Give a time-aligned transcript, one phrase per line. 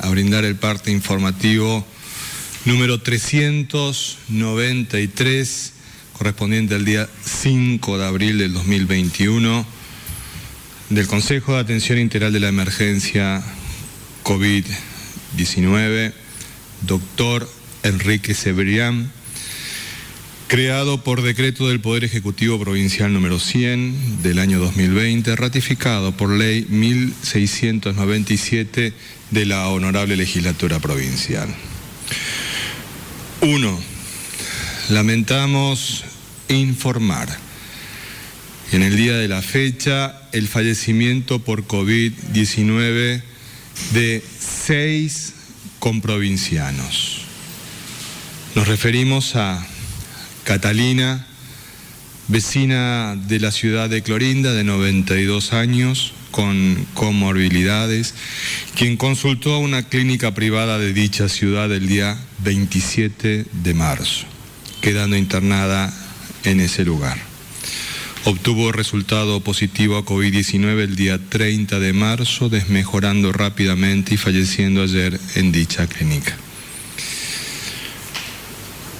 [0.00, 1.86] a brindar el parte informativo
[2.64, 5.72] número 393,
[6.14, 9.64] correspondiente al día 5 de abril del 2021,
[10.90, 13.40] del Consejo de Atención Integral de la Emergencia
[14.24, 16.12] COVID-19,
[16.82, 17.48] doctor
[17.82, 19.12] Enrique Cebrián,
[20.48, 26.66] creado por decreto del Poder Ejecutivo Provincial número 100 del año 2020, ratificado por ley
[26.68, 28.92] 1697
[29.34, 31.48] de la Honorable Legislatura Provincial.
[33.40, 33.80] 1.
[34.90, 36.04] Lamentamos
[36.48, 37.28] informar
[38.70, 43.22] en el día de la fecha el fallecimiento por COVID-19
[43.92, 45.34] de seis
[45.80, 47.22] comprovincianos.
[48.54, 49.66] Nos referimos a
[50.44, 51.26] Catalina,
[52.28, 58.12] vecina de la ciudad de Clorinda, de 92 años, con comorbilidades,
[58.74, 64.26] quien consultó a una clínica privada de dicha ciudad el día 27 de marzo,
[64.80, 65.94] quedando internada
[66.42, 67.16] en ese lugar.
[68.24, 75.20] Obtuvo resultado positivo a COVID-19 el día 30 de marzo, desmejorando rápidamente y falleciendo ayer
[75.36, 76.36] en dicha clínica.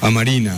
[0.03, 0.57] A Marina,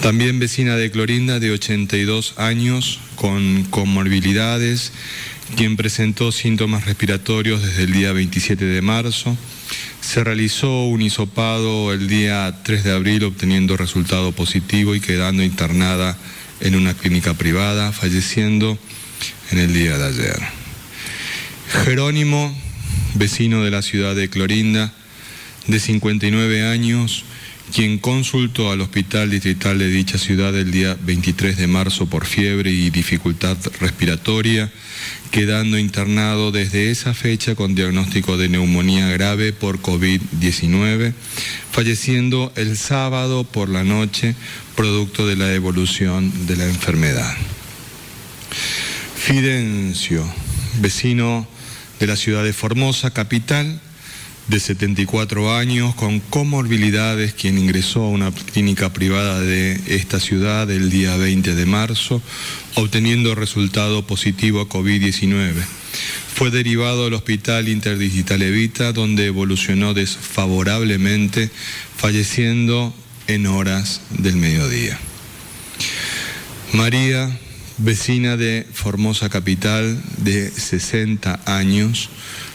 [0.00, 4.92] también vecina de Clorinda, de 82 años, con comorbilidades,
[5.56, 9.36] quien presentó síntomas respiratorios desde el día 27 de marzo.
[10.00, 16.16] Se realizó un hisopado el día 3 de abril obteniendo resultado positivo y quedando internada
[16.60, 18.78] en una clínica privada, falleciendo
[19.50, 20.40] en el día de ayer.
[21.84, 22.56] Jerónimo,
[23.14, 24.92] vecino de la ciudad de Clorinda,
[25.66, 27.24] de 59 años,
[27.74, 32.70] quien consultó al hospital distrital de dicha ciudad el día 23 de marzo por fiebre
[32.70, 34.72] y dificultad respiratoria,
[35.30, 41.12] quedando internado desde esa fecha con diagnóstico de neumonía grave por COVID-19,
[41.70, 44.34] falleciendo el sábado por la noche
[44.74, 47.36] producto de la evolución de la enfermedad.
[49.16, 50.24] Fidencio,
[50.80, 51.46] vecino
[52.00, 53.80] de la ciudad de Formosa, capital,
[54.48, 60.88] de 74 años con comorbilidades, quien ingresó a una clínica privada de esta ciudad el
[60.88, 62.22] día 20 de marzo,
[62.74, 65.52] obteniendo resultado positivo a COVID-19.
[66.34, 71.50] Fue derivado al Hospital Interdigital Evita, donde evolucionó desfavorablemente,
[71.96, 72.94] falleciendo
[73.26, 74.98] en horas del mediodía.
[76.72, 77.38] María,
[77.76, 82.08] vecina de Formosa Capital, de 60 años,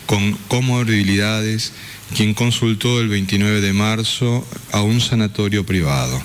[0.05, 1.73] con comorbilidades,
[2.15, 6.21] quien consultó el 29 de marzo a un sanatorio privado.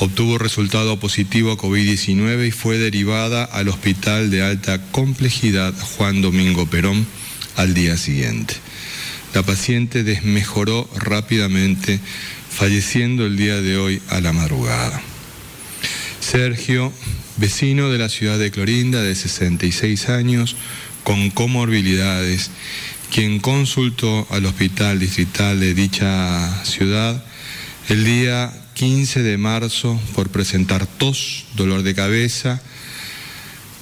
[0.00, 6.66] Obtuvo resultado positivo a COVID-19 y fue derivada al Hospital de Alta Complejidad Juan Domingo
[6.66, 7.06] Perón
[7.56, 8.54] al día siguiente.
[9.34, 12.00] La paciente desmejoró rápidamente,
[12.50, 15.00] falleciendo el día de hoy a la madrugada.
[16.20, 16.92] Sergio,
[17.36, 20.56] vecino de la ciudad de Clorinda, de 66 años,
[21.02, 22.50] con comorbilidades,
[23.14, 27.24] quien consultó al hospital distrital de dicha ciudad
[27.88, 32.60] el día 15 de marzo por presentar tos, dolor de cabeza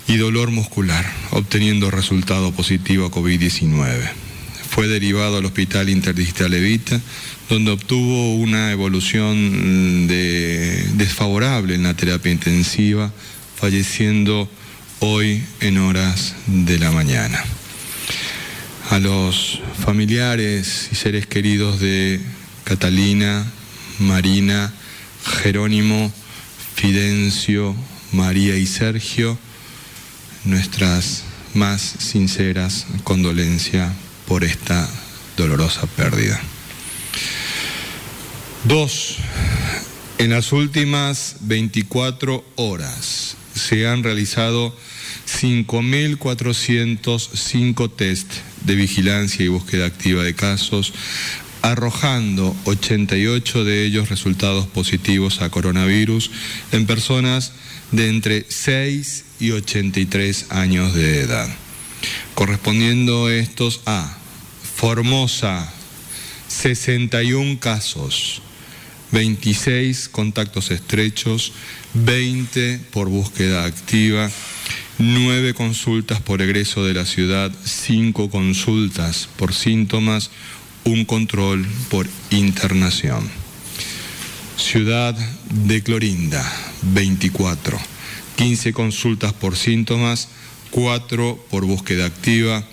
[0.07, 4.03] y dolor muscular, obteniendo resultado positivo a COVID-19.
[4.69, 7.01] Fue derivado al Hospital Interdigital Evita,
[7.49, 13.11] donde obtuvo una evolución desfavorable en la terapia intensiva,
[13.57, 14.47] falleciendo
[15.01, 17.43] hoy en horas de la mañana
[18.93, 22.21] a los familiares y seres queridos de
[22.65, 23.51] Catalina,
[23.99, 24.71] Marina,
[25.25, 26.13] Jerónimo,
[26.75, 27.75] Fidencio,
[28.13, 29.39] María y Sergio,
[30.45, 31.25] nuestras
[31.55, 33.91] más sinceras condolencias
[34.29, 34.87] por esta
[35.39, 36.39] dolorosa pérdida.
[38.65, 39.17] Dos,
[40.19, 44.77] en las últimas 24 horas se han realizado
[45.27, 50.93] 5.405 test de vigilancia y búsqueda activa de casos,
[51.63, 56.31] arrojando 88 de ellos resultados positivos a coronavirus
[56.73, 57.53] en personas
[57.93, 61.49] de entre 6 y 83 años de edad,
[62.35, 64.19] correspondiendo estos a
[64.77, 65.73] Formosa
[66.49, 68.43] 61 casos,
[69.13, 71.53] 26 contactos estrechos,
[71.95, 74.31] 20 por búsqueda activa,
[75.05, 80.31] 9 consultas por egreso de la ciudad, 5 consultas por síntomas,
[80.85, 83.29] un control por internación.
[84.57, 85.17] Ciudad
[85.51, 86.45] de Clorinda,
[86.83, 87.81] 24.
[88.37, 90.29] 15 consultas por síntomas,
[90.71, 92.65] 4 por búsqueda activa,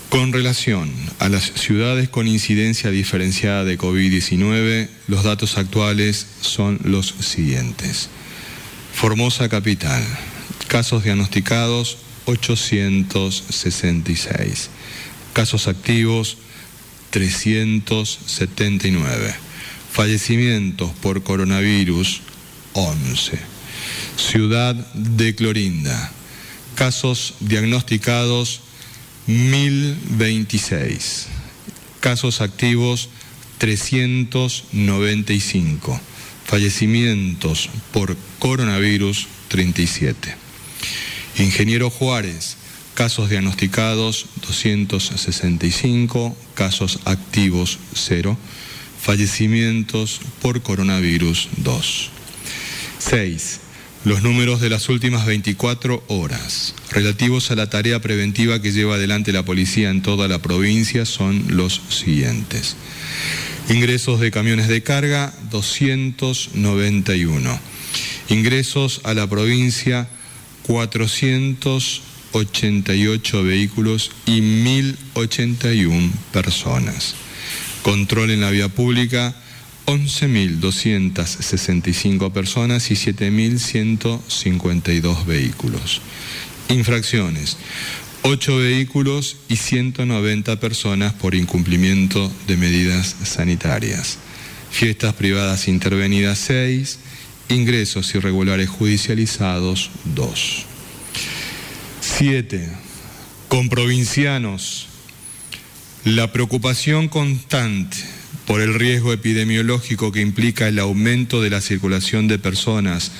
[0.09, 7.15] Con relación a las ciudades con incidencia diferenciada de COVID-19, los datos actuales son los
[7.19, 8.09] siguientes.
[8.97, 10.03] Formosa Capital,
[10.67, 14.71] casos diagnosticados 866,
[15.33, 16.39] casos activos
[17.11, 19.35] 379.
[19.91, 22.21] Fallecimientos por coronavirus,
[22.73, 23.37] 11.
[24.17, 26.11] Ciudad de Clorinda.
[26.73, 28.61] Casos diagnosticados,
[29.27, 31.27] 1026.
[31.99, 33.09] Casos activos,
[33.59, 36.01] 395.
[36.47, 40.33] Fallecimientos por coronavirus, 37.
[41.39, 42.55] Ingeniero Juárez,
[42.93, 48.37] casos diagnosticados 265, casos activos 0,
[48.99, 52.09] fallecimientos por coronavirus 2.
[52.99, 53.59] 6.
[54.05, 59.33] Los números de las últimas 24 horas relativos a la tarea preventiva que lleva adelante
[59.33, 62.77] la policía en toda la provincia son los siguientes.
[63.69, 67.59] Ingresos de camiones de carga 291.
[68.29, 70.09] Ingresos a la provincia
[70.63, 77.13] 400 88 vehículos y 1.081 personas.
[77.81, 79.35] Control en la vía pública,
[79.85, 86.01] 11.265 personas y 7.152 vehículos.
[86.69, 87.57] Infracciones,
[88.23, 94.17] 8 vehículos y 190 personas por incumplimiento de medidas sanitarias.
[94.71, 96.99] Fiestas privadas intervenidas 6,
[97.49, 100.65] ingresos irregulares judicializados 2.
[102.01, 102.69] Siete,
[103.47, 104.87] con provincianos,
[106.03, 107.97] la preocupación constante
[108.45, 113.11] por el riesgo epidemiológico que implica el aumento de la circulación de personas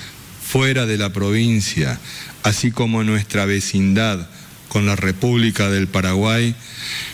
[0.42, 2.00] fuera de la provincia,
[2.42, 4.28] así como nuestra vecindad
[4.68, 6.54] con la República del Paraguay,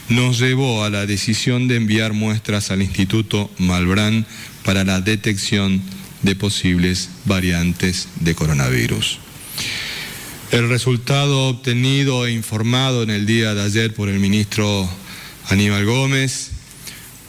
[0.08, 4.26] nos llevó a la decisión de enviar muestras al Instituto Malbrán
[4.64, 5.82] para la detección
[6.22, 9.18] de posibles variantes de coronavirus.
[10.50, 14.88] El resultado obtenido e informado en el día de ayer por el ministro
[15.48, 16.50] Aníbal Gómez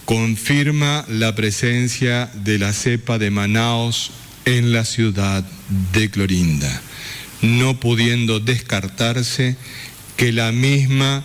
[0.05, 4.11] confirma la presencia de la cepa de Manaos
[4.45, 5.43] en la ciudad
[5.91, 6.81] de Clorinda,
[7.41, 9.57] no pudiendo descartarse
[10.17, 11.23] que la misma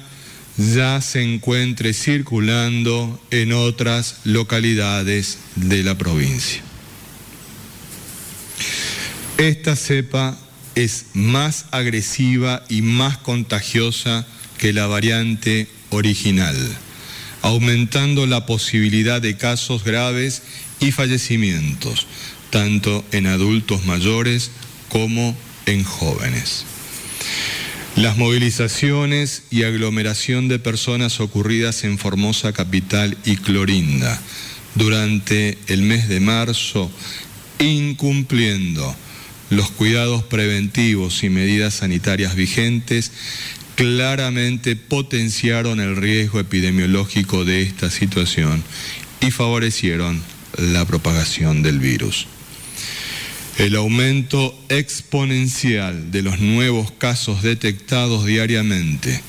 [0.57, 6.63] ya se encuentre circulando en otras localidades de la provincia.
[9.39, 10.39] Esta cepa
[10.75, 14.27] es más agresiva y más contagiosa
[14.59, 16.57] que la variante original,
[17.43, 20.43] aumentando la posibilidad de casos graves
[20.79, 22.07] y fallecimientos,
[22.51, 24.51] tanto en adultos mayores
[24.91, 25.35] como
[25.67, 26.67] en jóvenes.
[27.97, 34.21] Las movilizaciones y aglomeración de personas ocurridas en Formosa Capital y Clorinda
[34.75, 36.91] durante el mes de marzo,
[37.59, 38.95] incumpliendo
[39.51, 43.11] los cuidados preventivos y medidas sanitarias vigentes,
[43.75, 48.63] claramente potenciaron el riesgo epidemiológico de esta situación
[49.21, 50.23] y favorecieron
[50.57, 52.27] la propagación del virus.
[53.59, 59.21] El aumento exponencial de los nuevos casos detectados diariamente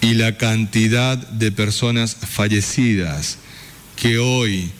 [0.00, 3.38] y la cantidad de personas fallecidas
[3.96, 4.70] que hoy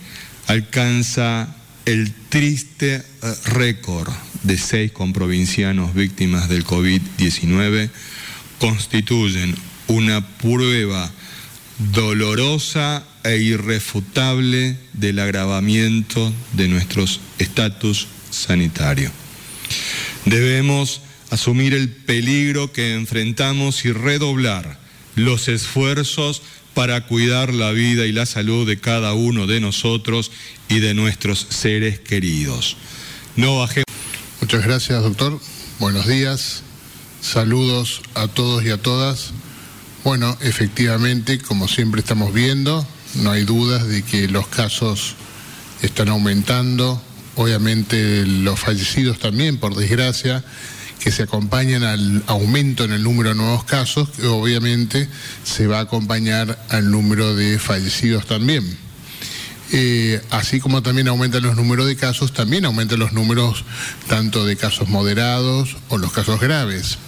[0.46, 4.12] alcanza el triste eh, récord
[4.42, 7.90] de seis comprovincianos víctimas del COVID-19
[8.58, 9.54] constituyen
[9.88, 11.10] una prueba
[11.92, 19.10] dolorosa e irrefutable del agravamiento de nuestros estatus sanitario.
[20.24, 21.00] Debemos
[21.30, 24.78] asumir el peligro que enfrentamos y redoblar
[25.16, 26.42] los esfuerzos
[26.74, 30.32] para cuidar la vida y la salud de cada uno de nosotros
[30.68, 32.76] y de nuestros seres queridos.
[33.36, 33.84] No bajemos.
[34.40, 35.40] Muchas gracias, doctor.
[35.78, 36.62] Buenos días.
[37.20, 39.32] Saludos a todos y a todas.
[40.04, 45.14] Bueno, efectivamente, como siempre estamos viendo, no hay dudas de que los casos
[45.80, 47.02] están aumentando,
[47.36, 50.44] obviamente los fallecidos también, por desgracia,
[51.00, 55.08] que se acompañan al aumento en el número de nuevos casos, que obviamente
[55.44, 58.64] se va a acompañar al número de fallecidos también.
[59.72, 63.64] Eh, así como también aumentan los números de casos, también aumentan los números
[64.08, 66.98] tanto de casos moderados o los casos graves.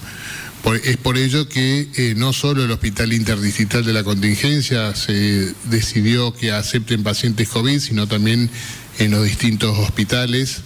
[0.82, 6.34] es por ello que eh, no solo el Hospital Interdistrital de la Contingencia se decidió
[6.34, 8.50] que acepten pacientes COVID, sino también
[8.98, 10.58] en los distintos hospitales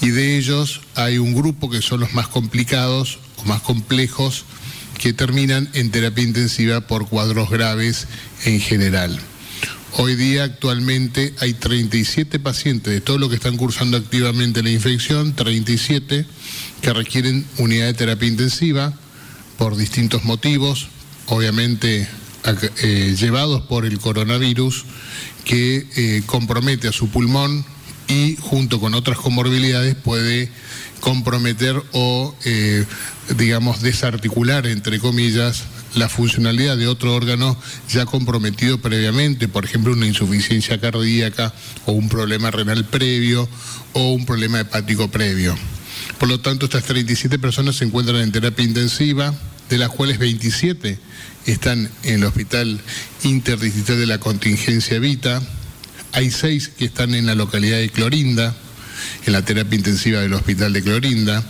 [0.00, 4.44] y de ellos hay un grupo que son los más complicados o más complejos
[4.98, 8.06] que terminan en terapia intensiva por cuadros graves
[8.44, 9.18] en general.
[9.94, 15.34] Hoy día actualmente hay 37 pacientes de todos los que están cursando activamente la infección,
[15.34, 16.24] 37
[16.80, 18.94] que requieren unidad de terapia intensiva
[19.58, 20.88] por distintos motivos,
[21.26, 22.08] obviamente
[22.44, 24.84] eh, llevados por el coronavirus
[25.44, 27.64] que eh, compromete a su pulmón,
[28.08, 30.50] y junto con otras comorbilidades puede
[31.00, 32.84] comprometer o, eh,
[33.36, 37.56] digamos, desarticular, entre comillas, la funcionalidad de otro órgano
[37.88, 41.52] ya comprometido previamente, por ejemplo, una insuficiencia cardíaca
[41.86, 43.48] o un problema renal previo
[43.92, 45.56] o un problema hepático previo.
[46.18, 49.34] Por lo tanto, estas 37 personas se encuentran en terapia intensiva,
[49.68, 50.98] de las cuales 27
[51.46, 52.80] están en el Hospital
[53.22, 55.42] Interdistrital de la Contingencia Vita,
[56.12, 58.54] hay seis que están en la localidad de Clorinda,
[59.26, 61.42] en la terapia intensiva del hospital de Clorinda.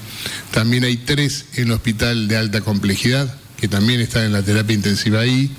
[0.53, 4.75] También hay tres en el hospital de alta complejidad, que también están en la terapia
[4.75, 5.51] intensiva ahí,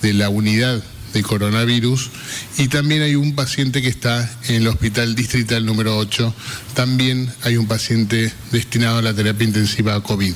[0.00, 2.10] de la unidad de coronavirus.
[2.58, 6.34] Y también hay un paciente que está en el hospital distrital número 8.
[6.74, 10.34] También hay un paciente destinado a la terapia intensiva a COVID.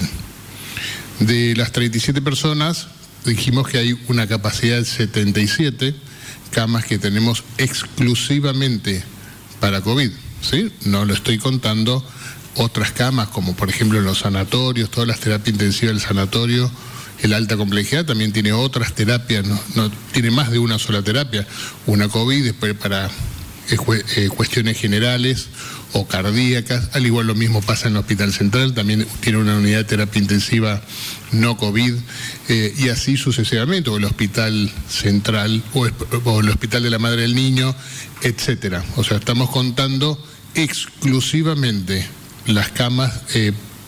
[1.21, 2.89] De las 37 personas,
[3.25, 5.95] dijimos que hay una capacidad de 77
[6.51, 9.03] camas que tenemos exclusivamente
[9.61, 10.11] para COVID,
[10.43, 10.71] ¿sí?
[10.85, 12.07] No lo estoy contando
[12.57, 16.71] otras camas, como por ejemplo en los sanatorios, todas las terapias intensivas del sanatorio,
[17.23, 19.45] el alta complejidad también tiene otras terapias,
[19.75, 21.47] no, tiene más de una sola terapia,
[21.87, 23.77] una COVID, después para eh,
[24.17, 25.49] eh, cuestiones generales
[25.99, 29.79] o cardíacas, al igual lo mismo pasa en el Hospital Central, también tiene una unidad
[29.79, 30.83] de terapia intensiva
[31.33, 31.95] no COVID,
[32.49, 37.35] eh, y así sucesivamente, o el Hospital Central, o, el Hospital de la Madre del
[37.35, 37.75] Niño,
[38.21, 38.85] etcétera.
[38.97, 40.23] O sea, estamos contando
[40.55, 42.07] exclusivamente
[42.45, 43.23] las camas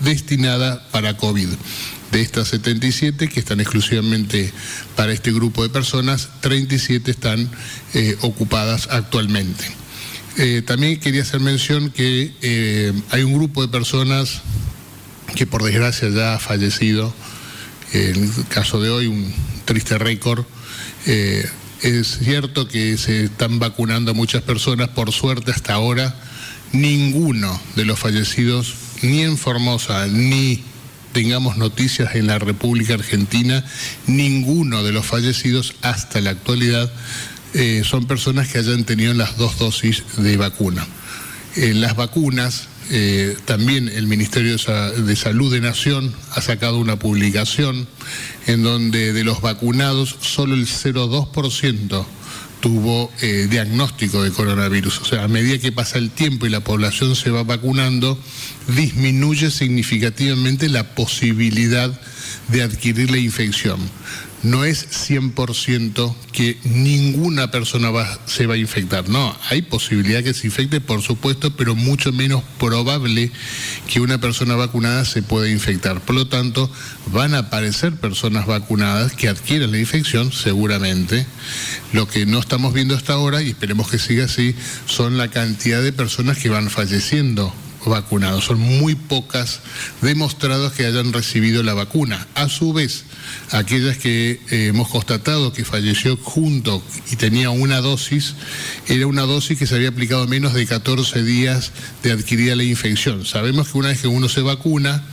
[0.01, 1.49] destinadas para COVID.
[2.11, 4.51] De estas 77 que están exclusivamente
[4.97, 7.51] para este grupo de personas, 37 están
[8.23, 9.67] ocupadas actualmente.
[10.41, 14.43] Eh, también quería hacer mención que eh, hay un grupo de personas
[15.35, 17.13] que por desgracia ya ha fallecido.
[17.93, 20.45] En el caso de hoy, un triste récord.
[21.07, 21.45] Eh,
[21.83, 26.15] es cierto que se están vacunando a muchas personas, por suerte hasta ahora
[26.71, 30.63] ninguno de los fallecidos, ni en Formosa, ni
[31.13, 33.65] tengamos noticias en la República Argentina,
[34.07, 36.93] ninguno de los fallecidos hasta la actualidad
[37.55, 40.87] eh, son personas que hayan tenido las dos dosis de vacuna.
[41.57, 47.87] En las vacunas, eh, también el Ministerio de Salud de Nación ha sacado una publicación
[48.47, 52.07] en donde de los vacunados solo el 0,2%
[52.61, 55.01] tuvo eh, diagnóstico de coronavirus.
[55.01, 58.19] O sea, a medida que pasa el tiempo y la población se va vacunando,
[58.69, 62.01] disminuye significativamente la posibilidad
[62.49, 63.79] de adquirir la infección.
[64.43, 67.91] No es 100% que ninguna persona
[68.27, 69.09] se va a infectar.
[69.09, 73.31] No, hay posibilidad que se infecte, por supuesto, pero mucho menos probable
[73.89, 76.01] que una persona vacunada se pueda infectar.
[76.01, 76.71] Por lo tanto,
[77.13, 81.27] van a aparecer personas vacunadas que adquieren la infección, seguramente.
[81.93, 84.55] Lo que no estamos viendo hasta ahora, y esperemos que siga así,
[84.87, 87.53] son la cantidad de personas que van falleciendo
[87.89, 88.45] vacunados.
[88.45, 89.61] Son muy pocas
[90.03, 92.27] demostrados que hayan recibido la vacuna.
[92.35, 93.05] A su vez,
[93.51, 98.35] aquellas que eh, hemos constatado que falleció junto y tenía una dosis,
[98.87, 103.25] era una dosis que se había aplicado menos de 14 días de adquirida la infección.
[103.25, 105.05] Sabemos que una vez que uno se vacuna,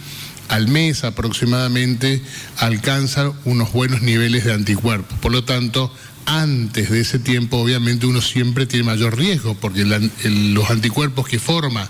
[0.48, 2.22] al mes aproximadamente
[2.58, 5.17] alcanza unos buenos niveles de anticuerpos.
[5.20, 5.91] Por lo tanto,
[6.25, 11.89] antes de ese tiempo, obviamente uno siempre tiene mayor riesgo, porque los anticuerpos que forma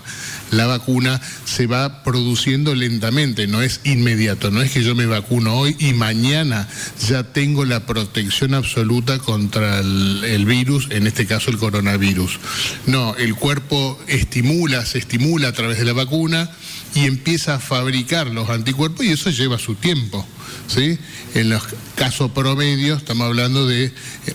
[0.50, 5.56] la vacuna se va produciendo lentamente, no es inmediato, no es que yo me vacuno
[5.56, 6.68] hoy y mañana
[7.06, 12.38] ya tengo la protección absoluta contra el virus, en este caso el coronavirus.
[12.86, 16.50] No, el cuerpo estimula, se estimula a través de la vacuna
[16.96, 20.26] y empieza a fabricar los anticuerpos y eso lleva su tiempo.
[20.66, 20.98] ¿sí?
[21.34, 21.62] En los
[21.94, 23.92] casos promedios estamos hablando de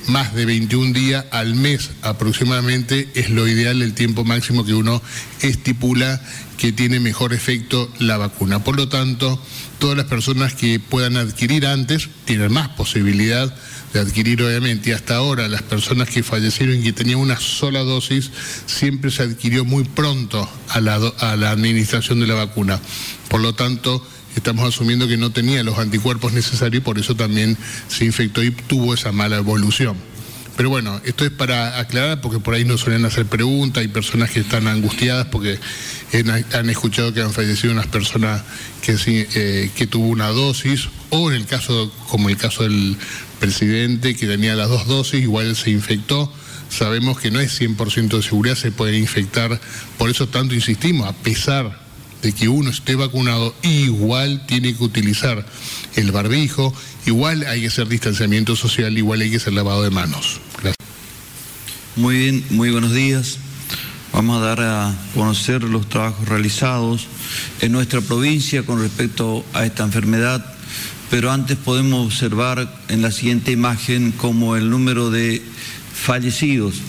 [0.08, 5.02] más de 21 días al mes aproximadamente, es lo ideal, el tiempo máximo que uno
[5.42, 6.22] estipula
[6.58, 8.64] que tiene mejor efecto la vacuna.
[8.64, 9.44] Por lo tanto,
[9.80, 13.56] todas las personas que puedan adquirir antes tienen más posibilidad de
[14.00, 18.32] adquirir obviamente y hasta ahora las personas que fallecieron y que tenían una sola dosis
[18.66, 22.80] siempre se adquirió muy pronto a la, a la administración de la vacuna.
[23.30, 24.06] Por lo tanto,
[24.36, 27.58] estamos asumiendo que no tenía los anticuerpos necesarios y por eso también
[27.88, 29.96] se infectó y tuvo esa mala evolución.
[30.58, 34.32] Pero bueno, esto es para aclarar porque por ahí nos suelen hacer preguntas, hay personas
[34.32, 35.58] que están angustiadas porque
[36.54, 38.44] han escuchado que han fallecido unas personas
[38.82, 42.98] que, eh, que tuvo una dosis o en el caso, como el caso del
[43.42, 46.32] presidente que tenía las dos dosis, igual se infectó.
[46.70, 49.60] Sabemos que no es 100% de seguridad, se puede infectar,
[49.98, 51.82] por eso tanto insistimos, a pesar
[52.22, 55.44] de que uno esté vacunado, igual tiene que utilizar
[55.96, 56.72] el barbijo,
[57.08, 60.40] igual hay que hacer distanciamiento social, igual hay que hacer lavado de manos.
[60.62, 60.88] Gracias.
[61.96, 63.40] Muy bien, muy buenos días.
[64.14, 67.08] Vamos a dar a conocer los trabajos realizados
[67.60, 70.51] en nuestra provincia con respecto a esta enfermedad,
[71.12, 75.44] pero antes podemos observar en la siguiente imagen como el número de
[75.94, 76.82] fallecidos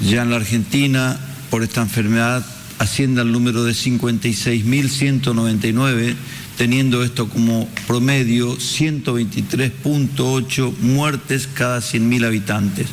[0.00, 1.18] ya en la Argentina
[1.50, 2.46] por esta enfermedad
[2.78, 6.14] asciende al número de 56.199,
[6.56, 12.86] teniendo esto como promedio 123.8 muertes cada 100.000 habitantes.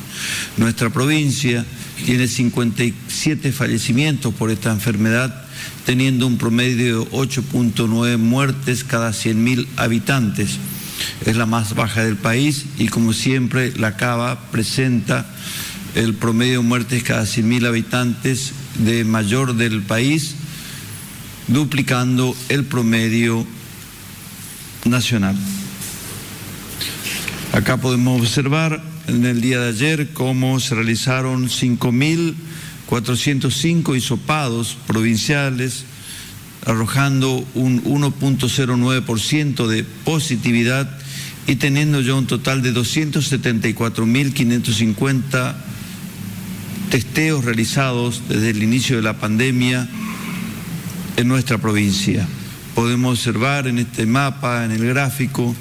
[0.56, 1.64] Nuestra provincia
[2.04, 5.45] tiene 57 fallecimientos por esta enfermedad,
[5.84, 10.58] teniendo un promedio de 8.9 muertes cada 100.000 habitantes.
[11.24, 15.26] Es la más baja del país y como siempre la Cava presenta
[15.94, 20.34] el promedio de muertes cada 100.000 habitantes de mayor del país,
[21.48, 23.46] duplicando el promedio
[24.84, 25.36] nacional.
[27.52, 31.48] Acá podemos observar en el día de ayer cómo se realizaron
[32.88, 35.84] 5.405 hisopados provinciales,
[36.64, 40.88] arrojando un 1.09% de positividad
[41.46, 45.54] y teniendo ya un total de 274.550
[46.90, 49.88] testeos realizados desde el inicio de la pandemia
[51.16, 52.26] en nuestra provincia.
[52.74, 55.54] Podemos observar en este mapa, en el gráfico,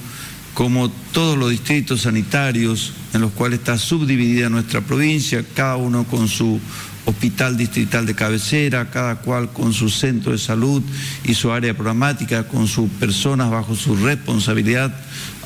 [0.54, 6.28] como todos los distritos sanitarios en los cuales está subdividida nuestra provincia, cada uno con
[6.28, 6.60] su
[7.06, 10.82] hospital distrital de cabecera, cada cual con su centro de salud
[11.24, 14.96] y su área programática, con sus personas bajo su responsabilidad,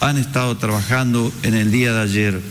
[0.02, 2.41] han estado trabajando en el día de ayer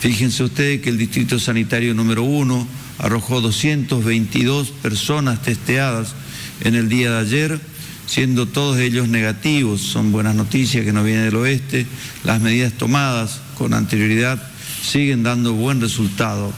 [0.00, 2.66] Fíjense ustedes que el Distrito Sanitario número uno
[2.98, 6.14] arrojó 222 personas testeadas
[6.60, 7.60] en el día de ayer,
[8.06, 9.80] siendo todos ellos negativos.
[9.80, 11.86] Son buenas noticias que nos vienen del oeste.
[12.24, 14.40] Las medidas tomadas con anterioridad
[14.82, 16.52] siguen dando buen resultado.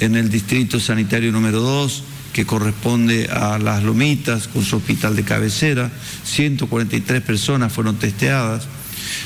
[0.00, 5.24] En el Distrito Sanitario número 2, que corresponde a Las Lomitas, con su hospital de
[5.24, 5.90] cabecera,
[6.24, 8.68] 143 personas fueron testeadas.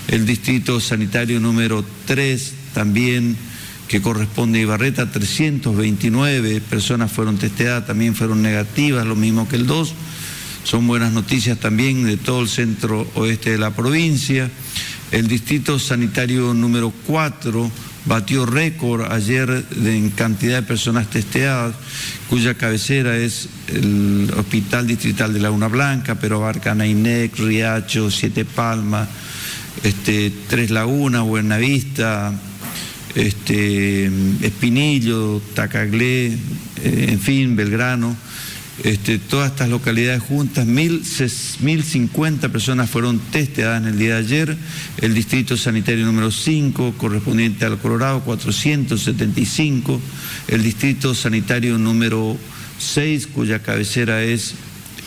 [0.09, 3.37] El Distrito Sanitario número 3 también
[3.89, 9.67] que corresponde a Ibarreta, 329 personas fueron testeadas, también fueron negativas, lo mismo que el
[9.67, 9.93] 2.
[10.65, 14.51] Son buenas noticias también de todo el centro oeste de la provincia.
[15.11, 17.71] El distrito sanitario número 4
[18.05, 21.75] batió récord ayer en cantidad de personas testeadas,
[22.29, 29.09] cuya cabecera es el Hospital Distrital de Laguna Blanca, pero abarca Nainec, Riacho, Siete Palmas,
[29.83, 32.33] este, Tres Lagunas, Buenavista,
[33.15, 34.11] este,
[34.43, 38.17] Espinillo, Tacaglé, eh, en fin, Belgrano.
[38.85, 44.57] Este, todas estas localidades juntas, 1.050 personas fueron testeadas en el día de ayer,
[44.99, 50.01] el distrito sanitario número 5, correspondiente al Colorado, 475,
[50.49, 52.37] el distrito sanitario número
[52.79, 54.55] 6, cuya cabecera es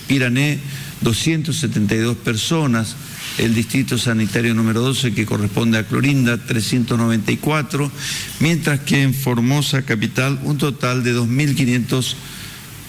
[0.08, 0.60] Pirané,
[1.02, 2.96] 272 personas,
[3.40, 7.92] el distrito sanitario número 12 que corresponde a Clorinda, 394,
[8.40, 11.12] mientras que en Formosa Capital un total de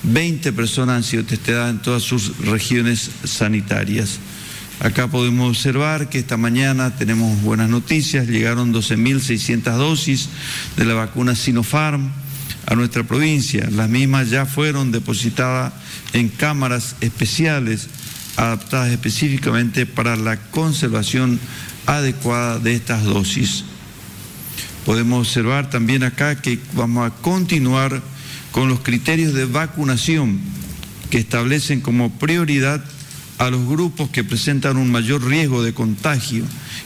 [0.06, 4.18] 2.520 personas han sido testeadas en todas sus regiones sanitarias.
[4.80, 10.28] Acá podemos observar que esta mañana tenemos buenas noticias, llegaron 12.600 dosis
[10.76, 12.10] de la vacuna Sinopharm
[12.66, 13.68] a nuestra provincia.
[13.70, 15.72] Las mismas ya fueron depositadas
[16.12, 17.88] en cámaras especiales
[18.36, 21.40] adaptadas específicamente para la conservación
[21.86, 23.64] adecuada de estas dosis.
[24.84, 28.02] Podemos observar también acá que vamos a continuar
[28.56, 30.40] con los criterios de vacunación
[31.10, 32.82] que establecen como prioridad
[33.36, 36.42] a los grupos que presentan un mayor riesgo de contagio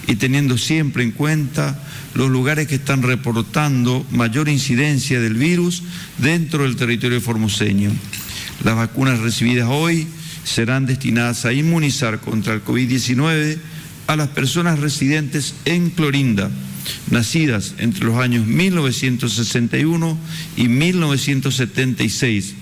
[0.08, 1.80] y teniendo siempre en cuenta
[2.14, 5.84] los lugares que están reportando mayor incidencia del virus
[6.18, 7.92] dentro del territorio formoseño.
[8.64, 10.08] Las vacunas recibidas hoy
[10.42, 13.58] serán destinadas a inmunizar contra el COVID-19
[14.08, 16.50] a las personas residentes en Clorinda,
[17.10, 20.18] nacidas entre los años 1961
[20.56, 22.54] y 1976,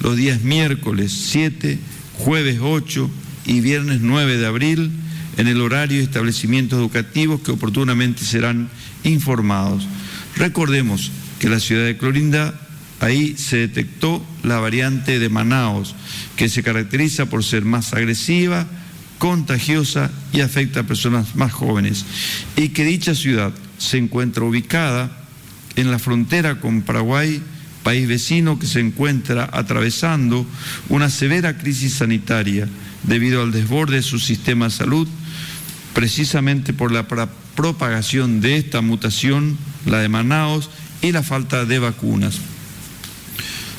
[0.00, 1.78] los días miércoles 7,
[2.18, 3.10] jueves 8
[3.46, 4.90] y viernes 9 de abril,
[5.36, 8.70] en el horario de establecimientos educativos que oportunamente serán
[9.02, 9.86] informados.
[10.36, 12.60] Recordemos que la ciudad de Clorinda
[13.04, 15.94] Ahí se detectó la variante de Manaos,
[16.36, 18.66] que se caracteriza por ser más agresiva,
[19.18, 22.06] contagiosa y afecta a personas más jóvenes,
[22.56, 23.52] y que dicha ciudad
[23.84, 25.10] se encuentra ubicada
[25.76, 27.42] en la frontera con Paraguay,
[27.82, 30.46] país vecino que se encuentra atravesando
[30.88, 32.68] una severa crisis sanitaria
[33.02, 35.08] debido al desborde de su sistema de salud,
[35.92, 37.06] precisamente por la
[37.54, 40.70] propagación de esta mutación, la de Manaos,
[41.02, 42.40] y la falta de vacunas.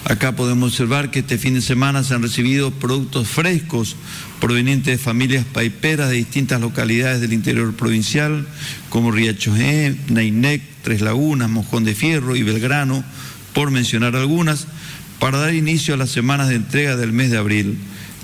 [0.05, 3.95] Acá podemos observar que este fin de semana se han recibido productos frescos
[4.39, 8.47] provenientes de familias paiperas de distintas localidades del interior provincial,
[8.89, 13.03] como Riachoé, Nainec, Tres Lagunas, Mojón de Fierro y Belgrano,
[13.53, 14.67] por mencionar algunas,
[15.19, 17.75] para dar inicio a las semanas de entrega del mes de abril.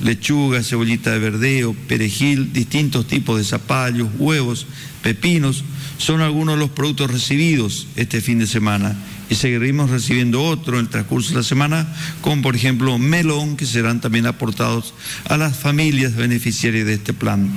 [0.03, 4.67] Lechuga, cebollita de verdeo, perejil, distintos tipos de zapallos, huevos,
[5.01, 5.63] pepinos,
[5.97, 8.95] son algunos de los productos recibidos este fin de semana
[9.31, 11.87] y seguiremos recibiendo otro en el transcurso de la semana,
[12.19, 14.93] como por ejemplo melón, que serán también aportados
[15.29, 17.49] a las familias beneficiarias de este plan.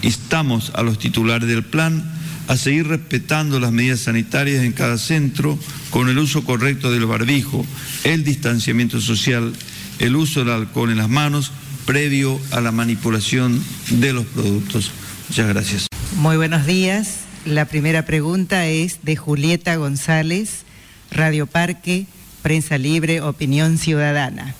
[0.00, 2.02] Instamos a los titulares del plan
[2.48, 5.58] a seguir respetando las medidas sanitarias en cada centro
[5.90, 7.66] con el uso correcto del barbijo,
[8.04, 9.52] el distanciamiento social,
[9.98, 11.52] el uso del alcohol en las manos
[11.84, 14.92] previo a la manipulación de los productos.
[15.28, 15.86] Muchas gracias.
[16.16, 17.16] Muy buenos días.
[17.44, 20.64] La primera pregunta es de Julieta González
[21.10, 22.06] Radio Parque,
[22.42, 24.54] Prensa Libre, Opinión Ciudadana.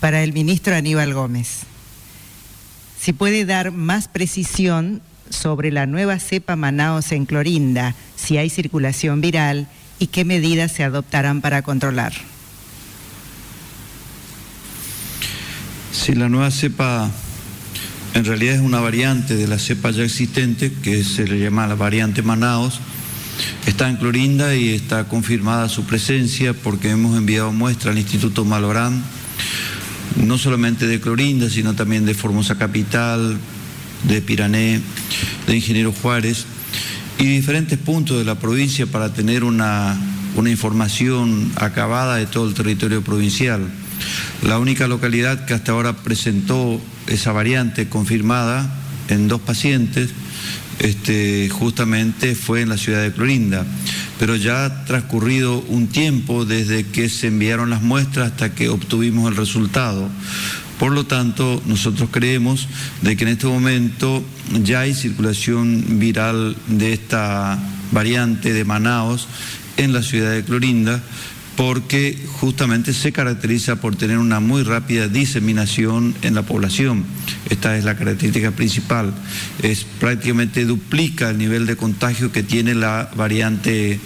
[0.00, 1.60] Para el ministro Aníbal Gómez.
[2.98, 9.20] Si puede dar más precisión sobre la nueva cepa Manaos en Clorinda, si hay circulación
[9.20, 12.12] viral y qué medidas se adoptarán para controlar.
[15.92, 17.10] Si la nueva cepa
[18.14, 21.76] en realidad es una variante de la cepa ya existente, que se le llama la
[21.76, 22.80] variante Manaos,
[23.66, 29.02] Está en Clorinda y está confirmada su presencia porque hemos enviado muestra al Instituto Malorán,
[30.16, 33.38] no solamente de Clorinda, sino también de Formosa Capital,
[34.04, 34.80] de Pirané,
[35.46, 36.46] de Ingeniero Juárez
[37.18, 39.98] y diferentes puntos de la provincia para tener una,
[40.36, 43.68] una información acabada de todo el territorio provincial.
[44.42, 48.74] La única localidad que hasta ahora presentó esa variante confirmada
[49.08, 50.10] en dos pacientes
[50.80, 53.64] este, justamente fue en la ciudad de Clorinda.
[54.18, 59.30] Pero ya ha transcurrido un tiempo desde que se enviaron las muestras hasta que obtuvimos
[59.30, 60.08] el resultado.
[60.78, 62.66] Por lo tanto, nosotros creemos
[63.02, 64.24] de que en este momento
[64.62, 67.58] ya hay circulación viral de esta
[67.92, 69.28] variante de Manaos
[69.76, 71.02] en la ciudad de Clorinda,
[71.60, 77.04] porque justamente se caracteriza por tener una muy rápida diseminación en la población.
[77.50, 79.12] Esta es la característica principal.
[79.62, 84.00] Es prácticamente duplica el nivel de contagio que tiene la variante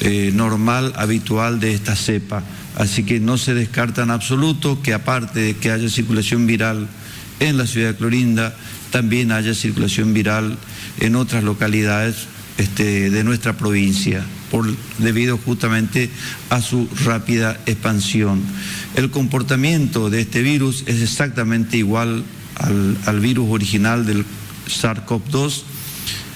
[0.00, 2.42] eh, normal, habitual de esta cepa.
[2.74, 6.88] Así que no se descarta en absoluto que aparte de que haya circulación viral
[7.38, 8.56] en la ciudad de Clorinda,
[8.90, 10.58] también haya circulación viral
[10.98, 12.26] en otras localidades
[12.58, 14.66] este, de nuestra provincia, por,
[14.98, 16.10] debido justamente
[16.50, 18.42] a su rápida expansión.
[18.96, 22.24] El comportamiento de este virus es exactamente igual
[22.56, 24.24] al, al virus original del
[24.66, 25.62] SARS-CoV-2,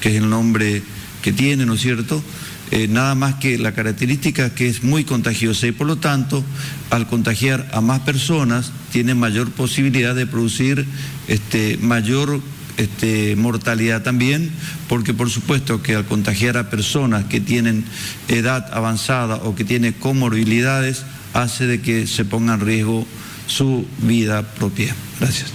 [0.01, 0.83] que es el nombre
[1.23, 2.23] que tiene, ¿no es cierto?
[2.71, 6.43] Eh, nada más que la característica que es muy contagiosa y por lo tanto
[6.91, 10.87] al contagiar a más personas tiene mayor posibilidad de producir
[11.29, 12.41] este, mayor
[12.77, 14.51] este, mortalidad también,
[14.89, 17.85] porque por supuesto que al contagiar a personas que tienen
[18.29, 23.07] edad avanzada o que tienen comorbilidades, hace de que se ponga en riesgo
[23.47, 24.95] su vida propia.
[25.21, 25.53] Gracias.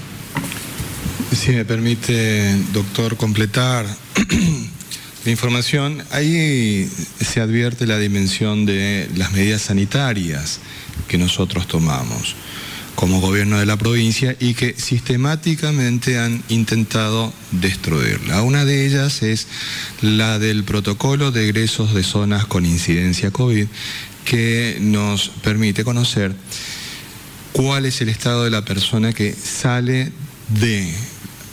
[1.36, 3.86] Si me permite, doctor, completar
[5.26, 6.90] la información, ahí
[7.22, 10.60] se advierte la dimensión de las medidas sanitarias
[11.08, 12.36] que nosotros tomamos
[13.00, 18.42] como gobierno de la provincia y que sistemáticamente han intentado destruirla.
[18.42, 19.48] Una de ellas es
[20.02, 23.68] la del protocolo de egresos de zonas con incidencia COVID
[24.26, 26.36] que nos permite conocer
[27.54, 30.12] cuál es el estado de la persona que sale
[30.50, 30.94] de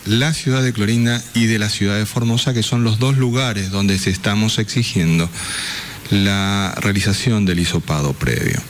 [0.05, 3.71] la ciudad de Clorinda y de la ciudad de Formosa, que son los dos lugares
[3.71, 5.31] donde se estamos exigiendo
[6.11, 8.61] la realización del hisopado previo.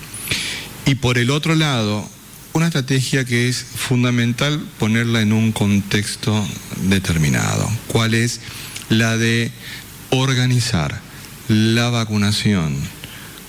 [0.85, 2.07] Y por el otro lado,
[2.57, 6.42] una estrategia que es fundamental ponerla en un contexto
[6.88, 7.71] determinado.
[7.88, 8.40] ¿Cuál es?
[8.88, 9.53] La de
[10.09, 11.03] organizar
[11.49, 12.75] la vacunación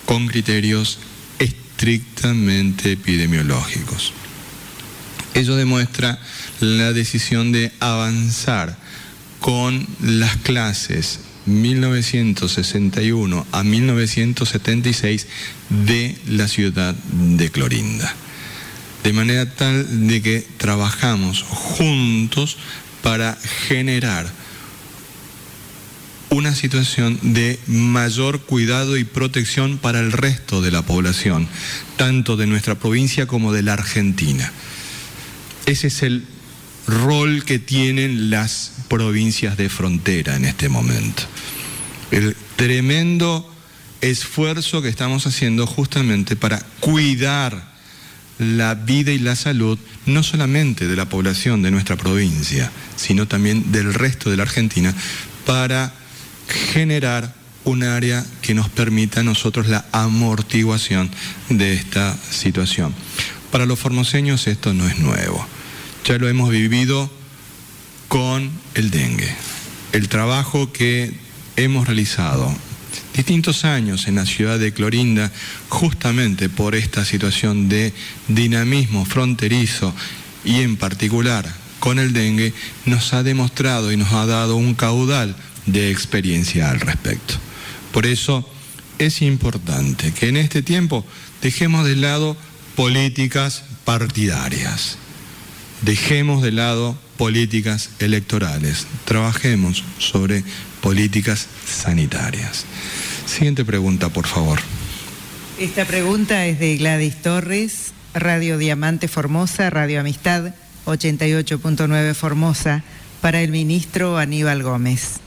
[0.05, 0.99] con criterios
[1.39, 4.11] estrictamente epidemiológicos.
[5.35, 6.19] Ello demuestra
[6.59, 8.77] la decisión de avanzar
[9.39, 15.27] con las clases 1961 a 1976
[15.69, 18.13] de la ciudad de Clorinda
[19.03, 22.57] de manera tal de que trabajamos juntos
[23.01, 24.27] para generar
[26.29, 31.47] una situación de mayor cuidado y protección para el resto de la población,
[31.95, 34.51] tanto de nuestra provincia como de la Argentina.
[35.65, 36.25] Ese es el
[36.85, 41.23] rol que tienen las provincias de frontera en este momento.
[42.11, 43.53] El tremendo
[44.01, 47.76] esfuerzo que estamos haciendo justamente para cuidar
[48.39, 53.71] la vida y la salud no solamente de la población de nuestra provincia, sino también
[53.71, 54.93] del resto de la Argentina,
[55.45, 55.93] para
[56.71, 61.09] generar un área que nos permita a nosotros la amortiguación
[61.49, 62.93] de esta situación.
[63.51, 65.45] Para los formoseños esto no es nuevo,
[66.05, 67.11] ya lo hemos vivido
[68.07, 69.29] con el dengue.
[69.91, 71.13] El trabajo que
[71.55, 72.53] hemos realizado
[73.13, 75.31] distintos años en la ciudad de Clorinda,
[75.69, 77.93] justamente por esta situación de
[78.27, 79.93] dinamismo fronterizo
[80.43, 81.45] y en particular
[81.79, 82.53] con el dengue,
[82.85, 87.35] nos ha demostrado y nos ha dado un caudal de experiencia al respecto.
[87.91, 88.49] Por eso
[88.99, 91.05] es importante que en este tiempo
[91.41, 92.37] dejemos de lado
[92.75, 94.97] políticas partidarias,
[95.81, 100.43] dejemos de lado políticas electorales, trabajemos sobre
[100.81, 102.65] políticas sanitarias.
[103.25, 104.59] Siguiente pregunta, por favor.
[105.59, 110.53] Esta pregunta es de Gladys Torres, Radio Diamante Formosa, Radio Amistad
[110.85, 112.83] 88.9 Formosa,
[113.21, 115.19] para el ministro Aníbal Gómez.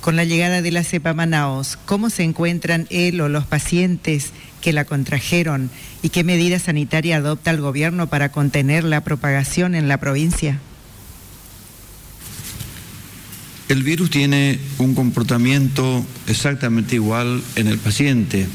[0.00, 4.72] Con la llegada de la cepa Manaos, ¿cómo se encuentran él o los pacientes que
[4.72, 5.70] la contrajeron
[6.02, 10.58] y qué medida sanitaria adopta el gobierno para contener la propagación en la provincia?
[13.68, 18.46] El virus tiene un comportamiento exactamente igual en el paciente.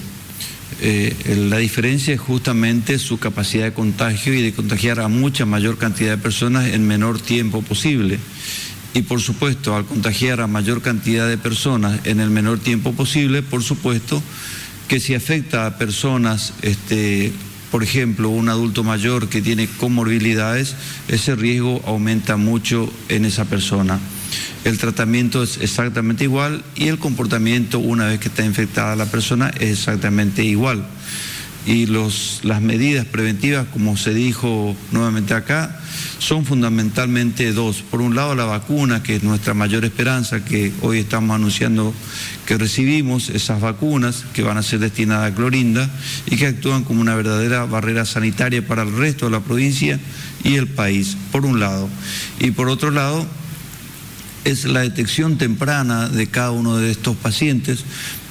[0.84, 1.14] Eh,
[1.50, 6.12] la diferencia es justamente su capacidad de contagio y de contagiar a mucha mayor cantidad
[6.12, 8.20] de personas en menor tiempo posible.
[8.94, 13.42] Y por supuesto, al contagiar a mayor cantidad de personas en el menor tiempo posible,
[13.44, 14.24] por supuesto
[14.92, 17.32] que si afecta a personas, este,
[17.72, 20.76] por ejemplo, un adulto mayor que tiene comorbilidades,
[21.08, 24.02] ese riesgo aumenta mucho en esa persona
[24.64, 29.50] el tratamiento es exactamente igual y el comportamiento una vez que está infectada la persona
[29.60, 30.86] es exactamente igual.
[31.66, 35.80] Y las medidas preventivas, como se dijo nuevamente acá,
[36.18, 37.84] son fundamentalmente dos.
[37.84, 41.94] Por un lado, la vacuna, que es nuestra mayor esperanza, que hoy estamos anunciando
[42.46, 45.90] que recibimos esas vacunas que van a ser destinadas a Clorinda
[46.26, 50.00] y que actúan como una verdadera barrera sanitaria para el resto de la provincia
[50.44, 51.88] y el país, por un lado.
[52.40, 53.28] Y por otro lado,
[54.44, 57.84] es la detección temprana de cada uno de estos pacientes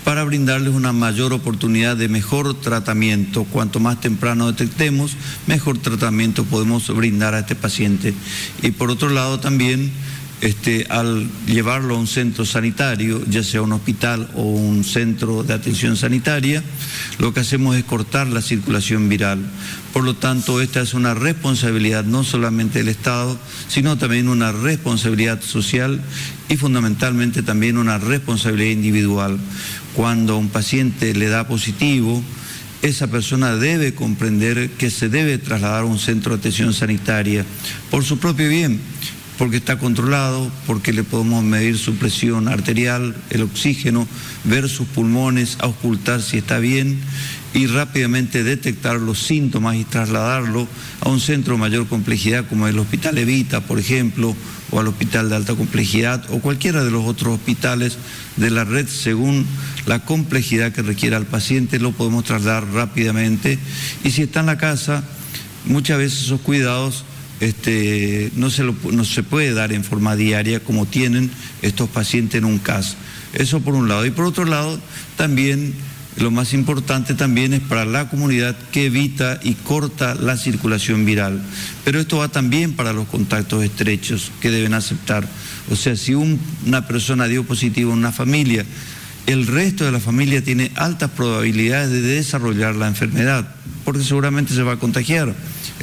[0.05, 3.45] para brindarles una mayor oportunidad de mejor tratamiento.
[3.45, 8.15] Cuanto más temprano detectemos, mejor tratamiento podemos brindar a este paciente.
[8.63, 9.93] Y por otro lado también
[10.40, 15.53] este, al llevarlo a un centro sanitario, ya sea un hospital o un centro de
[15.53, 16.62] atención sanitaria,
[17.18, 19.38] lo que hacemos es cortar la circulación viral.
[19.92, 25.42] Por lo tanto, esta es una responsabilidad no solamente del Estado, sino también una responsabilidad
[25.42, 26.00] social
[26.48, 29.38] y fundamentalmente también una responsabilidad individual.
[29.94, 32.22] Cuando un paciente le da positivo,
[32.81, 37.44] esa persona debe comprender que se debe trasladar a un centro de atención sanitaria
[37.90, 38.81] por su propio bien
[39.40, 44.07] porque está controlado, porque le podemos medir su presión arterial, el oxígeno,
[44.44, 47.00] ver sus pulmones, auscultar si está bien
[47.55, 50.68] y rápidamente detectar los síntomas y trasladarlo
[51.00, 54.37] a un centro de mayor complejidad como el Hospital Evita, por ejemplo,
[54.72, 57.96] o al Hospital de Alta Complejidad o cualquiera de los otros hospitales
[58.37, 59.46] de la red según
[59.87, 63.59] la complejidad que requiera el paciente, lo podemos trasladar rápidamente.
[64.05, 65.03] Y si está en la casa,
[65.64, 67.07] muchas veces esos cuidados
[67.40, 71.31] este, no, se no se puede dar en forma diaria como tienen
[71.62, 72.96] estos pacientes en un caso.
[73.33, 74.05] Eso por un lado.
[74.07, 74.79] Y por otro lado,
[75.16, 75.74] también
[76.16, 81.40] lo más importante también es para la comunidad que evita y corta la circulación viral.
[81.85, 85.26] Pero esto va también para los contactos estrechos que deben aceptar.
[85.70, 88.66] O sea, si una persona dio positivo en una familia,
[89.31, 94.62] el resto de la familia tiene altas probabilidades de desarrollar la enfermedad, porque seguramente se
[94.62, 95.35] va a contagiar.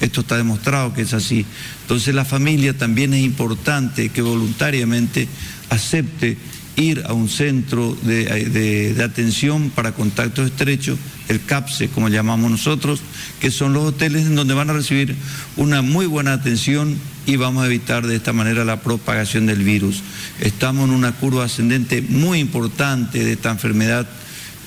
[0.01, 1.45] Esto está demostrado que es así.
[1.81, 5.27] Entonces la familia también es importante que voluntariamente
[5.69, 6.37] acepte
[6.77, 13.01] ir a un centro de, atención para contactos estrechos, el CAPSE, como llamamos nosotros,
[13.39, 15.15] que son los hoteles en donde van a recibir
[15.57, 16.95] una muy buena atención
[17.27, 20.01] y vamos a evitar de esta manera la propagación del virus.
[20.39, 24.07] Estamos en una curva ascendente muy importante de esta enfermedad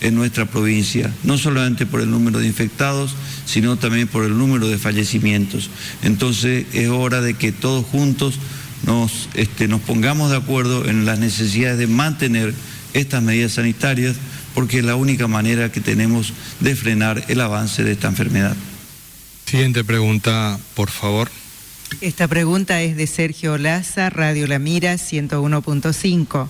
[0.03, 3.15] en nuestra provincia, no solamente por el número de infectados,
[3.47, 5.71] sino también por el número de fallecimientos.
[6.03, 8.35] Entonces es hora de que todos juntos
[8.85, 12.55] nos, este, nos pongamos de acuerdo en las necesidades de mantener
[12.93, 14.17] estas medidas sanitarias,
[14.55, 18.55] porque es la única manera que tenemos de frenar el avance de esta enfermedad.
[19.47, 21.31] Siguiente pregunta, por favor.
[22.01, 26.49] Esta pregunta es de Sergio Laza, Radio La Mira 101.5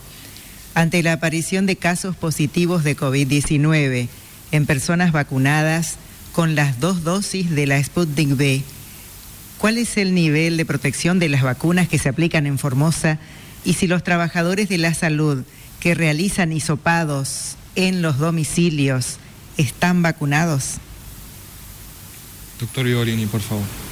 [0.74, 4.08] ante la aparición de casos positivos de COVID-19
[4.52, 5.96] en personas vacunadas
[6.32, 8.62] con las dos dosis de la Sputnik B.
[9.58, 13.18] ¿Cuál es el nivel de protección de las vacunas que se aplican en Formosa
[13.64, 15.42] y si los trabajadores de la salud
[15.80, 19.16] que realizan hisopados en los domicilios
[19.56, 20.74] están vacunados?
[22.60, 23.89] Doctor Igorini, por favor.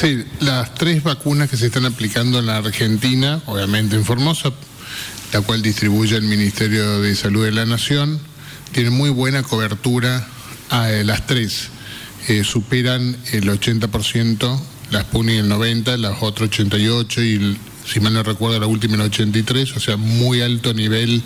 [0.00, 4.50] Sí, las tres vacunas que se están aplicando en la Argentina, obviamente en Formosa,
[5.30, 8.18] la cual distribuye el Ministerio de Salud de la Nación,
[8.72, 10.26] tienen muy buena cobertura
[10.70, 11.68] a las tres.
[12.28, 14.60] Eh, superan el 80%,
[14.90, 19.10] las Sputnik el 90%, las otras 88% y si mal no recuerdo la última el
[19.10, 21.22] 83%, o sea, muy alto nivel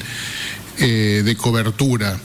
[0.81, 2.19] eh, de cobertura.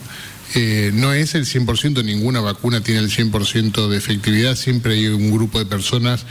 [0.55, 5.31] Eh, no es el 100%, ninguna vacuna tiene el 100% de efectividad, siempre hay un
[5.31, 6.25] grupo de personas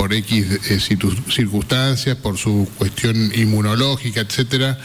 [0.00, 0.80] por X eh,
[1.28, 4.78] circunstancias, por su cuestión inmunológica, etcétera,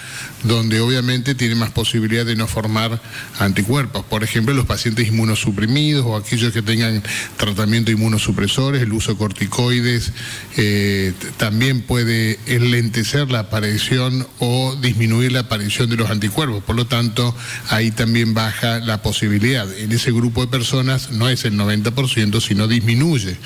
[0.43, 3.01] donde obviamente tiene más posibilidad de no formar
[3.39, 4.03] anticuerpos.
[4.03, 7.01] Por ejemplo, los pacientes inmunosuprimidos o aquellos que tengan
[7.37, 10.11] tratamiento inmunosupresores, el uso de corticoides
[10.57, 16.61] eh, también puede enlentecer la aparición o disminuir la aparición de los anticuerpos.
[16.61, 17.33] Por lo tanto,
[17.69, 19.67] ahí también baja la posibilidad.
[19.77, 23.37] En ese grupo de personas no es el 90%, sino disminuye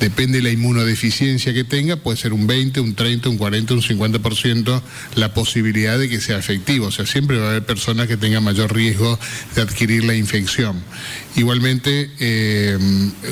[0.00, 3.82] depende de la inmunodeficiencia que tenga, puede ser un 20, un 30, un 40, un
[3.82, 4.82] 50%
[5.14, 6.86] la posibilidad de que sea efectivo.
[6.86, 9.18] O sea, siempre va a haber personas que tengan mayor riesgo
[9.54, 10.82] de adquirir la infección.
[11.36, 12.78] Igualmente, eh,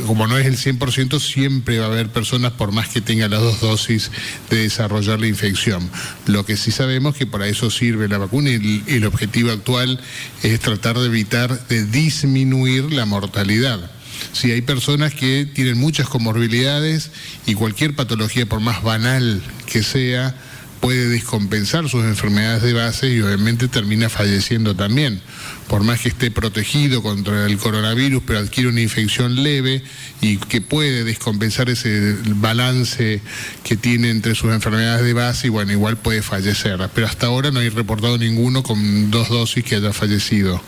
[0.07, 3.41] como no es el 100%, siempre va a haber personas, por más que tengan las
[3.41, 4.11] dos dosis,
[4.51, 5.91] de desarrollar la infección.
[6.27, 9.99] Lo que sí sabemos que para eso sirve la vacuna y el objetivo actual
[10.43, 13.91] es tratar de evitar, de disminuir la mortalidad
[14.33, 17.11] si hay personas que tienen muchas comorbilidades
[17.47, 20.35] y cualquier patología, por más banal que sea,
[20.81, 25.23] puede descompensar sus enfermedades de base y obviamente termina falleciendo también
[25.69, 29.83] por más que esté protegido contra el coronavirus, pero adquiere una infección leve
[30.21, 33.21] y que puede descompensar ese balance
[33.63, 36.79] que tiene entre sus enfermedades de base y bueno, igual puede fallecer.
[36.95, 40.63] Pero hasta ahora no hay reportado ninguno con dos dosis que haya fallecido.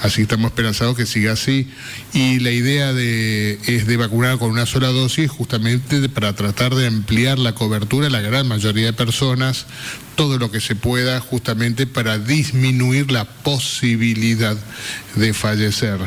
[0.00, 1.68] Así estamos esperanzados que siga así.
[2.12, 6.86] Y la idea de, es de vacunar con una sola dosis justamente para tratar de
[6.86, 9.66] ampliar la cobertura a la gran mayoría de personas
[10.14, 15.98] todo lo que se pueda justamente para disminuir la posibilidad de fallecer.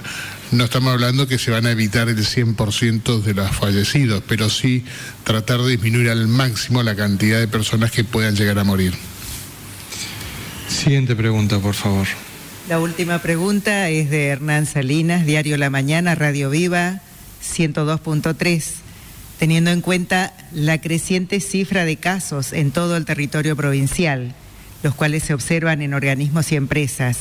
[0.51, 4.85] no estamos hablando que se van a evitar el 100% de los fallecidos, pero sí
[5.25, 8.93] tratar de disminuir al máximo la cantidad de personas que puedan llegar a morir.
[10.69, 12.07] Siguiente pregunta, por favor.
[12.69, 17.01] La última pregunta es de Hernán Salinas, Diario La Mañana, Radio Viva,
[17.43, 18.63] 102.3.
[19.37, 24.33] Teniendo en cuenta la creciente cifra de casos en todo el territorio provincial,
[24.83, 27.17] los cuales se observan en organismos y empresas,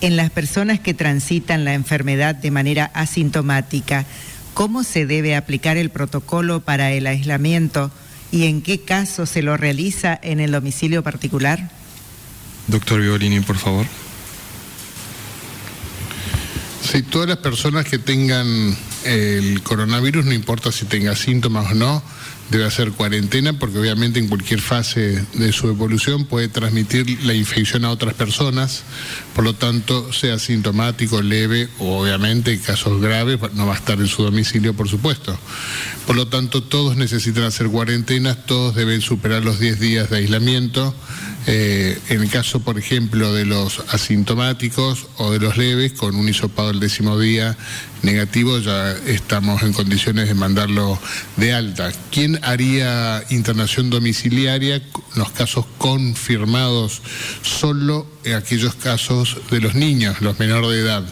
[0.00, 4.06] en las personas que transitan la enfermedad de manera asintomática,
[4.54, 7.90] ¿cómo se debe aplicar el protocolo para el aislamiento
[8.32, 11.70] y en qué caso se lo realiza en el domicilio particular?
[12.66, 13.86] Doctor Violini, por favor.
[16.82, 22.02] Sí, todas las personas que tengan el coronavirus, no importa si tenga síntomas o no,
[22.50, 27.84] debe hacer cuarentena porque obviamente en cualquier fase de su evolución puede transmitir la infección
[27.84, 28.82] a otras personas,
[29.34, 33.98] por lo tanto, sea sintomático, leve o obviamente en casos graves no va a estar
[34.00, 35.38] en su domicilio, por supuesto.
[36.06, 40.94] Por lo tanto, todos necesitan hacer cuarentenas, todos deben superar los 10 días de aislamiento.
[41.46, 46.28] Eh, en el caso, por ejemplo, de los asintomáticos o de los leves, con un
[46.28, 47.56] hisopado el décimo día
[48.02, 50.98] negativo, ya estamos en condiciones de mandarlo
[51.36, 51.92] de alta.
[52.10, 54.82] ¿Quién haría internación domiciliaria
[55.16, 57.00] los casos confirmados?
[57.42, 61.04] Solo en aquellos casos de los niños, los menores de edad.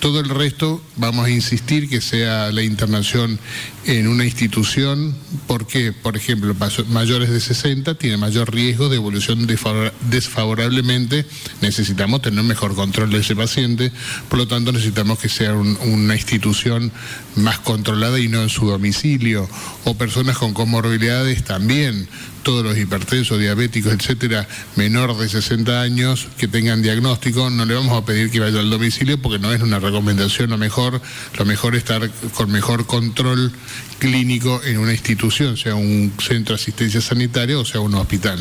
[0.00, 3.40] Todo el resto vamos a insistir que sea la internación
[3.84, 5.16] en una institución
[5.48, 6.54] porque, por ejemplo,
[6.88, 11.26] mayores de 60 tienen mayor riesgo de evolución desfavorablemente.
[11.62, 13.90] Necesitamos tener mejor control de ese paciente,
[14.28, 16.92] por lo tanto necesitamos que sea una institución
[17.34, 19.48] más controlada y no en su domicilio.
[19.84, 22.08] O personas con comorbilidades también
[22.48, 27.92] todos los hipertensos, diabéticos, etcétera, menor de 60 años que tengan diagnóstico, no le vamos
[27.92, 31.02] a pedir que vaya al domicilio porque no es una recomendación, lo mejor,
[31.36, 33.52] lo mejor estar con mejor control
[33.98, 38.40] clínico en una institución, sea un centro de asistencia sanitaria o sea un hospital.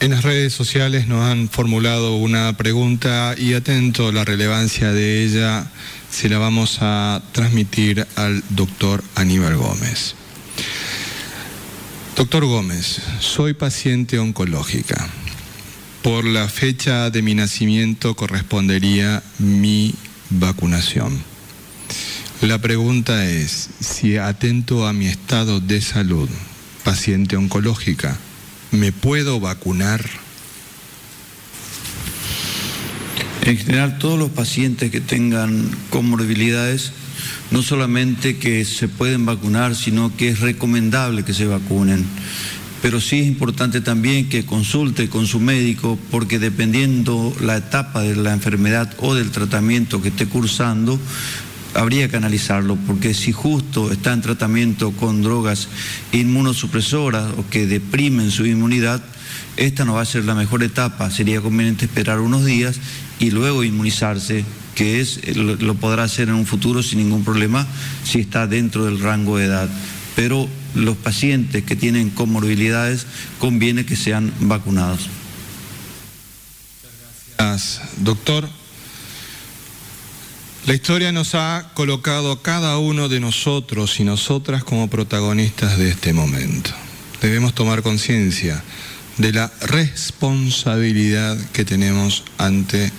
[0.00, 5.22] En las redes sociales nos han formulado una pregunta y atento a la relevancia de
[5.22, 5.70] ella
[6.10, 10.14] se la vamos a transmitir al doctor Aníbal Gómez.
[12.16, 15.08] Doctor Gómez, soy paciente oncológica.
[16.02, 19.94] Por la fecha de mi nacimiento correspondería mi
[20.30, 21.22] vacunación.
[22.42, 26.28] La pregunta es si atento a mi estado de salud,
[26.84, 28.16] paciente oncológica,
[28.70, 30.19] ¿me puedo vacunar?
[33.42, 36.92] En general, todos los pacientes que tengan comorbilidades,
[37.50, 42.04] no solamente que se pueden vacunar, sino que es recomendable que se vacunen.
[42.82, 48.16] Pero sí es importante también que consulte con su médico porque dependiendo la etapa de
[48.16, 50.98] la enfermedad o del tratamiento que esté cursando,
[51.74, 55.68] habría que analizarlo, porque si justo está en tratamiento con drogas
[56.12, 59.02] inmunosupresoras o que deprimen su inmunidad,
[59.56, 62.80] esta no va a ser la mejor etapa, sería conveniente esperar unos días
[63.20, 64.44] y luego inmunizarse,
[64.74, 67.66] que es lo podrá hacer en un futuro sin ningún problema
[68.02, 69.68] si está dentro del rango de edad.
[70.16, 73.06] Pero los pacientes que tienen comorbilidades
[73.38, 75.08] conviene que sean vacunados.
[77.38, 78.48] Gracias, doctor.
[80.66, 85.90] La historia nos ha colocado a cada uno de nosotros y nosotras como protagonistas de
[85.90, 86.70] este momento.
[87.20, 88.62] Debemos tomar conciencia
[89.18, 92.90] de la responsabilidad que tenemos ante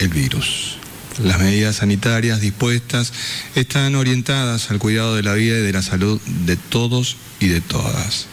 [0.00, 0.76] el virus.
[1.22, 3.12] Las medidas sanitarias dispuestas
[3.54, 7.60] están orientadas al cuidado de la vida y de la salud de todos y de
[7.60, 8.26] todas.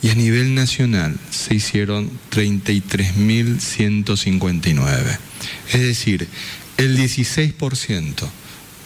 [0.00, 5.18] y a nivel nacional se hicieron 33.159.
[5.72, 6.28] Es decir,
[6.78, 8.26] el 16%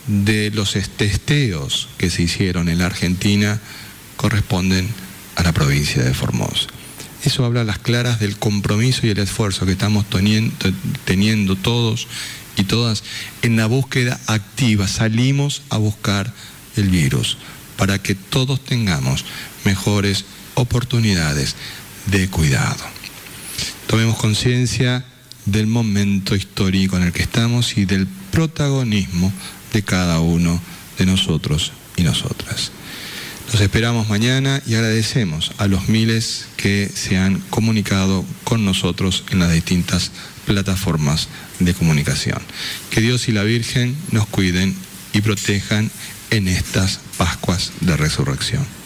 [0.07, 3.61] de los testeos que se hicieron en la Argentina
[4.17, 4.89] corresponden
[5.37, 6.67] a la provincia de Formosa.
[7.23, 10.07] Eso habla a las claras del compromiso y el esfuerzo que estamos
[11.05, 12.09] teniendo todos
[12.57, 13.05] y todas
[13.43, 14.89] en la búsqueda activa.
[14.89, 16.33] Salimos a buscar
[16.77, 17.37] el virus
[17.77, 19.25] para que todos tengamos
[19.65, 20.25] mejores
[20.55, 21.55] oportunidades
[22.07, 22.85] de cuidado.
[23.87, 25.05] Tomemos conciencia
[25.47, 29.33] del momento histórico en el que estamos y del protagonismo
[29.73, 30.61] de cada uno
[30.99, 32.73] de nosotros y nosotras.
[33.53, 39.41] Los esperamos mañana y agradecemos a los miles que se han comunicado con nosotros en
[39.41, 40.11] las distintas
[40.47, 41.29] plataformas
[41.59, 42.41] de comunicación.
[42.91, 44.75] Que Dios y la Virgen nos cuiden
[45.13, 45.91] y protejan
[46.31, 48.82] en estas Pascuas de Resurrección.